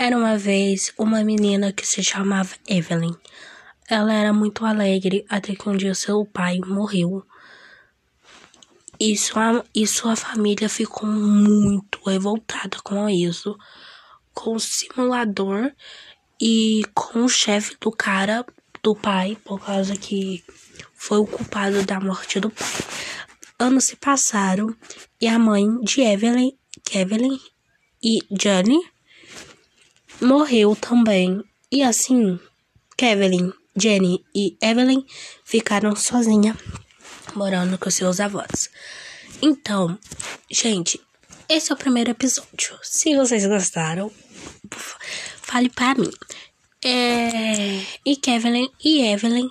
Era 0.00 0.16
uma 0.16 0.38
vez 0.38 0.92
uma 0.96 1.24
menina 1.24 1.72
que 1.72 1.84
se 1.84 2.04
chamava 2.04 2.54
Evelyn. 2.68 3.16
Ela 3.88 4.14
era 4.14 4.32
muito 4.32 4.64
alegre 4.64 5.26
até 5.28 5.56
que 5.56 5.68
um 5.68 5.76
dia 5.76 5.92
seu 5.92 6.24
pai 6.24 6.60
morreu. 6.64 7.26
E 9.00 9.18
sua, 9.18 9.64
e 9.74 9.88
sua 9.88 10.14
família 10.14 10.68
ficou 10.68 11.08
muito 11.08 11.98
revoltada 12.06 12.78
com 12.84 13.08
isso. 13.08 13.58
Com 14.32 14.54
o 14.54 14.60
simulador 14.60 15.72
e 16.40 16.82
com 16.94 17.24
o 17.24 17.28
chefe 17.28 17.76
do 17.80 17.90
cara, 17.90 18.46
do 18.80 18.94
pai, 18.94 19.36
por 19.44 19.58
causa 19.58 19.96
que 19.96 20.44
foi 20.94 21.18
o 21.18 21.26
culpado 21.26 21.82
da 21.82 21.98
morte 21.98 22.38
do 22.38 22.50
pai. 22.50 22.68
Anos 23.58 23.86
se 23.86 23.96
passaram 23.96 24.72
e 25.20 25.26
a 25.26 25.40
mãe 25.40 25.68
de 25.80 26.02
Evelyn, 26.02 26.56
Evelyn 26.94 27.36
e 28.00 28.20
Johnny 28.30 28.78
morreu 30.20 30.76
também. 30.76 31.42
E 31.70 31.82
assim, 31.82 32.38
Kevin, 32.96 33.52
Jenny 33.76 34.24
e 34.34 34.56
Evelyn 34.60 35.04
ficaram 35.44 35.94
sozinhas, 35.94 36.56
morando 37.34 37.78
com 37.78 37.90
seus 37.90 38.20
avós. 38.20 38.70
Então, 39.40 39.98
gente, 40.50 41.00
esse 41.48 41.70
é 41.70 41.74
o 41.74 41.78
primeiro 41.78 42.10
episódio. 42.10 42.78
Se 42.82 43.16
vocês 43.16 43.46
gostaram, 43.46 44.10
fale 45.42 45.68
para 45.68 45.94
mim. 45.94 46.10
É... 46.84 47.80
E 48.04 48.16
Kevin 48.16 48.70
e 48.82 49.02
Evelyn 49.02 49.48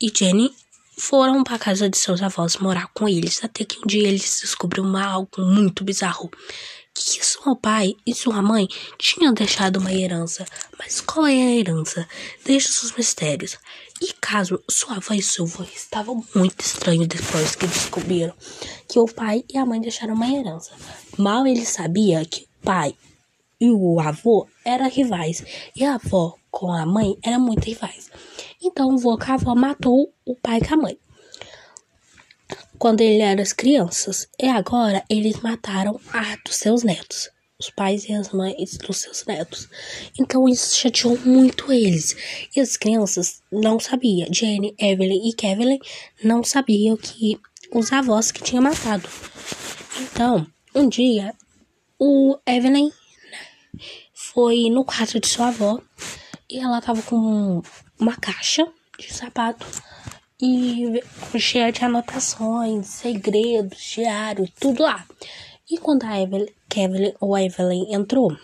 e 0.00 0.12
Jenny 0.14 0.50
foram 0.96 1.42
para 1.42 1.58
casa 1.58 1.88
de 1.88 1.96
seus 1.96 2.22
avós 2.22 2.56
morar 2.56 2.88
com 2.94 3.08
eles, 3.08 3.42
até 3.42 3.64
que 3.64 3.78
um 3.78 3.86
dia 3.86 4.08
eles 4.08 4.40
descobriram 4.42 4.96
algo 4.96 5.28
muito 5.38 5.82
bizarro 5.82 6.30
que 6.94 7.26
seu 7.26 7.56
pai 7.56 7.96
e 8.06 8.14
sua 8.14 8.40
mãe 8.40 8.68
tinham 8.96 9.34
deixado 9.34 9.78
uma 9.78 9.92
herança. 9.92 10.46
Mas 10.78 11.00
qual 11.00 11.26
é 11.26 11.32
a 11.32 11.56
herança? 11.56 12.08
Deixa 12.44 12.68
os 12.68 12.92
mistérios. 12.96 13.58
E 14.00 14.12
caso 14.20 14.62
sua 14.70 14.96
avó 14.96 15.12
e 15.12 15.22
seu 15.22 15.44
avô 15.44 15.64
estavam 15.64 16.24
muito 16.34 16.60
estranhos 16.60 17.08
depois 17.08 17.56
que 17.56 17.66
descobriram 17.66 18.32
que 18.88 18.98
o 18.98 19.06
pai 19.06 19.44
e 19.52 19.58
a 19.58 19.66
mãe 19.66 19.80
deixaram 19.80 20.14
uma 20.14 20.30
herança. 20.30 20.72
Mal 21.18 21.46
ele 21.46 21.66
sabia 21.66 22.24
que 22.24 22.42
o 22.42 22.64
pai 22.64 22.94
e 23.60 23.70
o 23.70 23.98
avô 24.00 24.46
eram 24.64 24.88
rivais 24.88 25.44
e 25.74 25.84
a 25.84 25.94
avó 25.94 26.36
com 26.50 26.72
a 26.72 26.86
mãe 26.86 27.16
eram 27.24 27.40
muito 27.40 27.64
rivais. 27.64 28.10
Então 28.62 28.88
o 28.90 28.94
avô 28.94 29.18
com 29.18 29.32
a 29.32 29.34
avó 29.34 29.54
matou 29.54 30.12
o 30.24 30.36
pai 30.36 30.60
com 30.60 30.74
a 30.74 30.76
mãe 30.76 30.98
quando 32.84 33.00
ele 33.00 33.22
era 33.22 33.40
as 33.40 33.54
crianças. 33.54 34.28
E 34.38 34.46
agora 34.46 35.02
eles 35.08 35.40
mataram 35.40 35.98
a 36.12 36.36
dos 36.44 36.56
seus 36.56 36.82
netos. 36.82 37.30
Os 37.58 37.70
pais 37.70 38.04
e 38.04 38.12
as 38.12 38.30
mães 38.30 38.76
dos 38.76 38.98
seus 38.98 39.24
netos. 39.24 39.70
Então 40.20 40.46
isso 40.46 40.76
chateou 40.76 41.18
muito 41.20 41.72
eles. 41.72 42.14
E 42.54 42.60
as 42.60 42.76
crianças 42.76 43.40
não 43.50 43.80
sabiam. 43.80 44.28
Jane, 44.30 44.74
Evelyn 44.78 45.30
e 45.30 45.32
Kevin 45.32 45.78
não 46.22 46.44
sabiam 46.44 46.94
que 46.94 47.40
os 47.72 47.90
avós 47.90 48.30
que 48.30 48.42
tinham 48.42 48.62
matado. 48.62 49.08
Então, 50.02 50.46
um 50.74 50.86
dia, 50.86 51.34
o 51.98 52.36
Evelyn 52.46 52.90
foi 54.12 54.68
no 54.68 54.84
quarto 54.84 55.18
de 55.18 55.26
sua 55.26 55.48
avó 55.48 55.80
e 56.50 56.58
ela 56.58 56.82
tava 56.82 57.00
com 57.00 57.62
uma 57.98 58.16
caixa 58.18 58.68
de 58.98 59.10
sapato 59.10 59.66
e 60.40 61.02
cheia 61.38 61.70
de 61.70 61.84
anotações, 61.84 62.86
segredos, 62.86 63.78
diário, 63.80 64.48
tudo 64.58 64.82
lá. 64.82 65.06
E 65.70 65.78
quando 65.78 66.04
a 66.04 66.20
Evelyn, 66.20 66.48
Kevin 66.68 67.14
ou 67.20 67.38
Evelyn 67.38 67.94
entrou, 67.94 68.36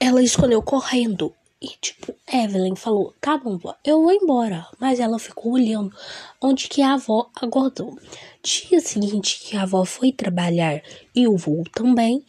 ela 0.00 0.22
escolheu 0.22 0.62
correndo. 0.62 1.34
E, 1.60 1.68
tipo, 1.80 2.14
Evelyn 2.32 2.74
falou: 2.74 3.14
tá 3.20 3.36
bom, 3.36 3.56
vó, 3.58 3.76
eu 3.84 4.02
vou 4.02 4.12
embora. 4.12 4.66
Mas 4.80 4.98
ela 4.98 5.18
ficou 5.18 5.52
olhando 5.52 5.94
onde 6.40 6.68
que 6.68 6.82
a 6.82 6.94
avó 6.94 7.30
aguardou. 7.40 7.98
Dia 8.42 8.80
seguinte 8.80 9.40
que 9.40 9.56
a 9.56 9.62
avó 9.62 9.84
foi 9.84 10.10
trabalhar 10.10 10.82
e 11.14 11.28
o 11.28 11.36
vô 11.36 11.62
também, 11.72 12.24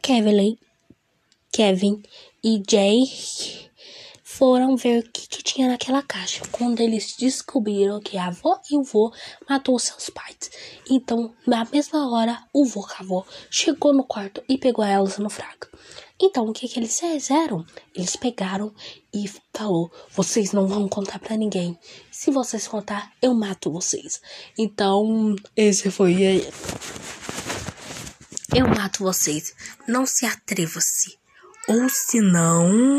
Kevin, 0.00 0.56
Kevin 1.52 2.02
e 2.42 2.62
Jay 2.66 3.67
foram 4.38 4.76
ver 4.76 5.00
o 5.00 5.10
que, 5.10 5.26
que, 5.26 5.42
tinha 5.42 5.66
naquela 5.66 6.00
caixa 6.00 6.42
quando 6.52 6.78
eles 6.78 7.16
descobriram 7.18 7.98
que 7.98 8.16
a 8.16 8.28
avó 8.28 8.60
e 8.70 8.76
o 8.76 8.84
vô 8.84 9.12
matou 9.50 9.76
seus 9.80 10.08
pais. 10.10 10.48
Então, 10.88 11.34
na 11.44 11.64
mesma 11.64 12.08
hora, 12.08 12.40
o 12.52 12.64
vô 12.64 12.86
avó 13.00 13.26
chegou 13.50 13.92
no 13.92 14.04
quarto 14.04 14.40
e 14.48 14.56
pegou 14.56 14.84
elas 14.84 15.18
no 15.18 15.28
fraco. 15.28 15.66
Então, 16.20 16.46
o 16.46 16.52
que, 16.52 16.68
que 16.68 16.78
eles 16.78 17.00
fizeram? 17.00 17.66
Eles 17.92 18.14
pegaram 18.14 18.72
e 19.12 19.28
falou: 19.52 19.90
"Vocês 20.14 20.52
não 20.52 20.68
vão 20.68 20.88
contar 20.88 21.18
para 21.18 21.36
ninguém. 21.36 21.76
Se 22.12 22.30
vocês 22.30 22.68
contar, 22.68 23.10
eu 23.20 23.34
mato 23.34 23.72
vocês." 23.72 24.20
Então, 24.56 25.34
esse 25.56 25.90
foi. 25.90 26.48
Eu 28.54 28.68
mato 28.68 29.02
vocês. 29.02 29.52
Não 29.88 30.06
se 30.06 30.26
atreva-se. 30.26 31.18
Ou 31.68 31.86
se 31.90 32.18
não, 32.22 32.96